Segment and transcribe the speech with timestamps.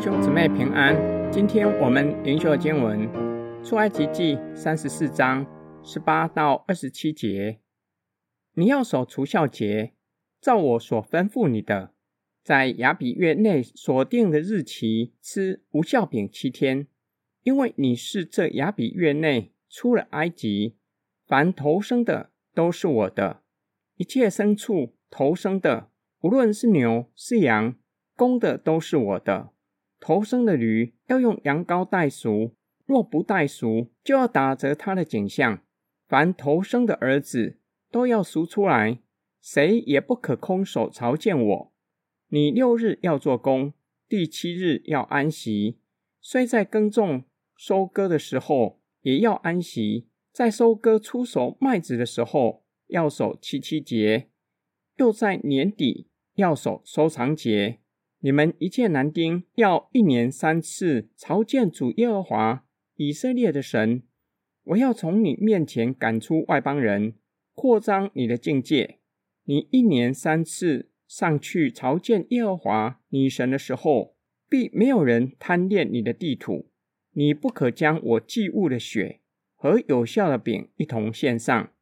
[0.00, 0.96] 兄姊妹平安。
[1.30, 3.06] 今天我们灵修的经文
[3.62, 5.44] 出埃及记三十四章
[5.82, 7.60] 十八到二十七节。
[8.54, 9.92] 你要守除酵节，
[10.40, 11.92] 照我所吩咐你的，
[12.42, 16.86] 在亚比月内所定的日期吃无酵饼七天，
[17.42, 20.78] 因为你是这亚比月内出了埃及。
[21.26, 23.42] 凡头生的都是我的，
[23.96, 25.90] 一切牲畜头生的，
[26.22, 27.74] 无论是牛是羊。
[28.16, 29.50] 公的都是我的，
[30.00, 32.54] 头生的驴要用羊羔代赎，
[32.86, 35.62] 若不代赎，就要打折他的颈项。
[36.08, 37.58] 凡头生的儿子
[37.90, 39.00] 都要赎出来，
[39.40, 41.72] 谁也不可空手朝见我。
[42.28, 43.74] 你六日要做工，
[44.08, 45.78] 第七日要安息。
[46.20, 47.24] 虽在耕种
[47.56, 54.30] 收割的时候也要安息，在收割初熟麦子的时候要守七七节，
[54.96, 57.80] 又在年底要守收藏节。
[58.22, 64.02] 你们一切男丁要一年三次朝见主耶和华以色列的神。
[64.64, 67.14] 我要从你面前赶出外邦人，
[67.54, 68.98] 扩张你的境界。
[69.44, 74.14] 你一年三次上去朝见耶和华你神的时候，
[74.50, 76.68] 必没有人贪恋你的地土。
[77.12, 79.20] 你不可将我祭物的血
[79.56, 81.72] 和有效的饼一同献上，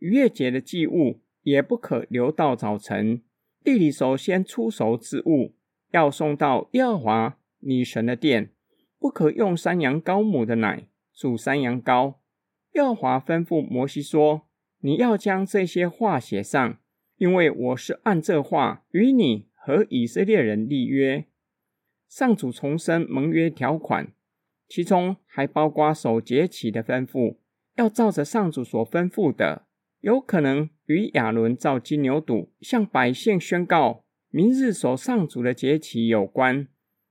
[0.00, 3.22] 逾越节的祭物也不可留到早晨。
[3.62, 5.54] 地里首先出熟之物。
[5.96, 8.50] 要送到耶和华女神的殿，
[8.98, 12.16] 不可用山羊羔母的奶煮山羊羔。
[12.72, 14.42] 耶和华吩咐摩西说
[14.80, 16.78] ：“你要将这些话写上，
[17.16, 21.24] 因为我是按这话与你和以色列人立约。”
[22.06, 24.12] 上主重申盟约条款，
[24.68, 27.38] 其中还包括守节期的吩咐，
[27.76, 29.66] 要照着上主所吩咐的，
[30.00, 34.04] 有可能与亚伦造金牛犊，向百姓宣告。
[34.30, 36.68] 明日守上主的节期有关，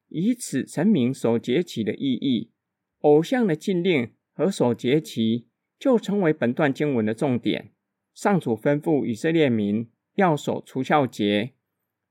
[0.09, 2.51] 以此陈明守节期的意义。
[2.99, 5.47] 偶像的禁令和守节期
[5.79, 7.71] 就成为本段经文的重点。
[8.13, 11.53] 上主吩咐以色列民要守除酵节，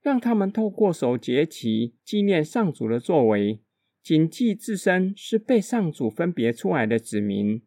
[0.02, 3.60] 让他们透过守节期纪念上主的作为，
[4.02, 7.62] 谨记自身是被上主分别出来的子民，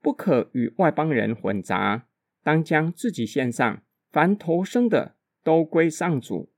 [0.00, 2.06] 不可与外邦人混杂，
[2.42, 6.52] 当将自己献上，凡投生的都归上主。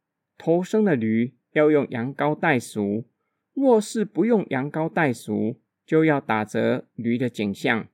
[0.45, 3.05] 头生的驴要用羊羔代赎，
[3.55, 7.87] 若是不用羊羔代赎，就要打折驴的颈项。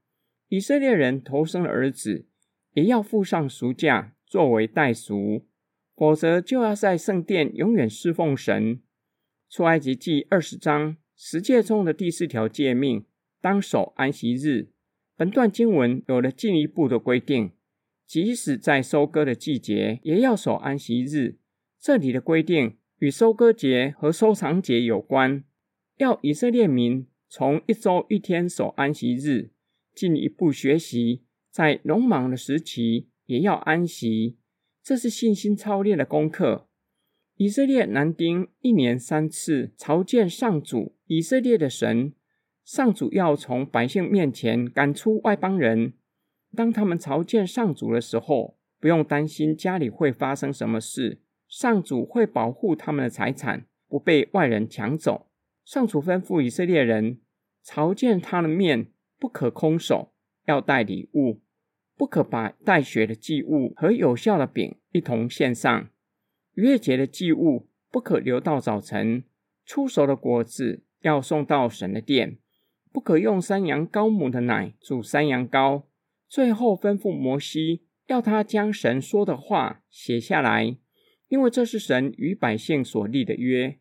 [0.48, 2.24] 以色列人头生的儿子
[2.72, 5.44] 也要付上赎价作为代赎，
[5.94, 8.80] 否则就要在圣殿永远侍奉神。
[9.50, 13.04] 出埃及记二十章十诫中的第四条诫命，
[13.42, 14.68] 当守安息日。
[15.18, 17.50] 本段经文有了进一步的规定，
[18.06, 21.36] 即使在收割的季节，也要守安息日。
[21.80, 25.44] 这里的规定与收割节和收藏节有关，
[25.96, 29.52] 要以色列民从一周一天守安息日，
[29.94, 34.38] 进一步学习在农忙的时期也要安息，
[34.82, 36.68] 这是信心操练的功课。
[37.36, 42.12] 以色列男丁一年三次朝见上主以色列的神，
[42.64, 45.92] 上主要从百姓面前赶出外邦人。
[46.56, 51.20] 当他们朝见上主的时候，不用担心家里会发生什么事。
[51.48, 55.30] 上主会保护他们的财产，不被外人抢走。
[55.64, 57.20] 上主吩咐以色列人
[57.62, 60.12] 朝见他的面，不可空手，
[60.44, 61.40] 要带礼物，
[61.96, 65.88] 不可把带血的祭物和有效的饼一同献上。
[66.54, 69.24] 逾越节的祭物不可留到早晨。
[69.64, 72.38] 初熟的果子要送到神的殿，
[72.90, 75.84] 不可用山羊羔母的奶煮山羊羔。
[76.26, 80.76] 最后吩咐摩西，要他将神说的话写下来。
[81.28, 83.78] 因为这是神与百姓所立的约。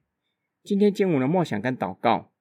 [0.63, 2.31] 今天经文的默想跟祷告，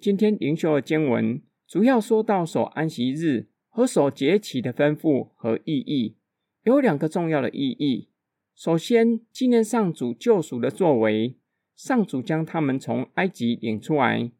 [0.00, 6.16] 今天灵修的经文主要说到守安息日和守节期的吩咐和意义，
[6.64, 8.10] 有两个重要的意义。
[8.56, 11.36] 首先，纪念上主救赎的作为，
[11.76, 14.32] 上主将他们从埃及领出来，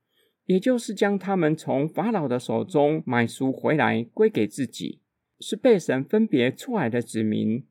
[0.47, 5.03] 也就是将他们从法老的手中买赎回来，归给自己，
[5.39, 7.65] 是被神分别出来的子民。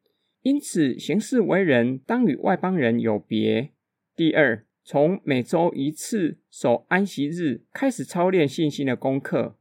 [0.45, 3.71] 因此，行事为人当与外邦人有别。
[4.15, 9.57] 第二，从每周一次守安息日开始操练信心的功课。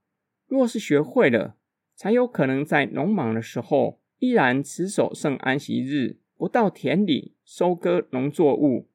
[0.46, 1.56] 若是学会了，
[1.94, 8.90] 才有可能在农忙的时候依然持守圣安息日，不到田里收割农作物。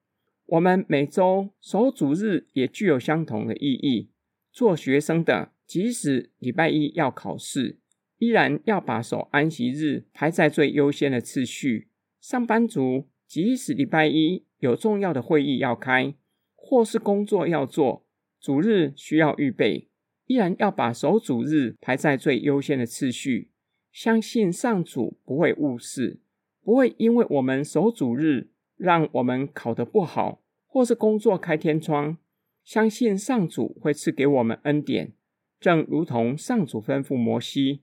[0.45, 4.11] 我们每周守主日也具有相同的意义。
[4.51, 7.78] 做学生的，即使礼拜一要考试。
[8.19, 11.87] 依然要把守安息日排在最优先的次序。
[12.21, 16.13] 上班族即使礼拜一有重要的会议要开，
[16.55, 18.05] 或是工作要做，
[18.39, 19.87] 主日需要预备，
[20.25, 23.51] 依然要把守主日排在最优先的次序。
[23.91, 26.19] 相信上主不会误事，
[26.61, 32.17] 不会因为我们守主日，让我们考得不好，或是工作开天窗。
[32.63, 35.13] 相信上主会赐给我们恩典，
[35.59, 37.81] 正如同上主吩咐摩西，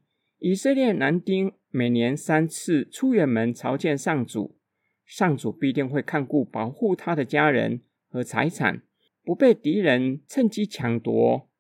[0.49, 4.57] 以色列男丁每年三次出远门朝见上主，
[5.05, 8.83] 上主必定会看顾保护他的家人和财产，
[9.25, 11.51] 不被敌人趁机抢夺。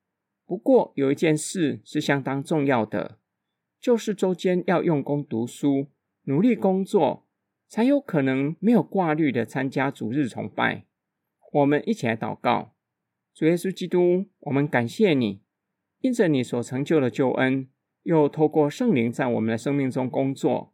[0.46, 3.18] 不过有一件事是相当重要的。
[3.80, 5.88] 就是周间要用功读书，
[6.26, 7.26] 努力工作，
[7.66, 10.84] 才有可能没有挂虑的参加主日崇拜。
[11.54, 12.76] 我们一起来祷告，
[13.34, 15.40] 主耶稣基督，我们感谢你，
[16.02, 17.68] 因着你所成就的救恩，
[18.06, 20.72] 又透过圣灵在我们的生命中工作，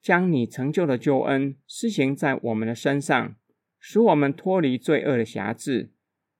[0.00, 3.36] 将你成就的救恩施行在我们的身上，
[3.78, 5.92] 使我们脱离罪恶的辖制，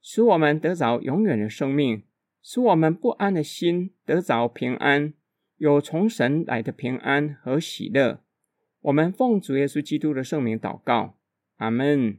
[0.03, 2.03] 使我们得着永远的生命，
[2.43, 5.15] 使我们不安的心得着平安。
[5.59, 8.19] 有从神来的平安和喜乐，
[8.81, 11.15] 我们奉主耶稣基督的圣名祷告，
[11.59, 12.19] 阿门。